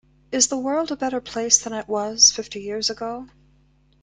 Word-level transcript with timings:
Is 0.31 0.47
the 0.47 0.57
world 0.57 0.87
is 0.87 0.93
a 0.93 0.95
better 0.95 1.21
place 1.21 1.59
than 1.63 1.73
it 1.73 1.87
was 1.87 2.31
fifty 2.31 2.59
years 2.59 2.89
ago? 2.89 3.27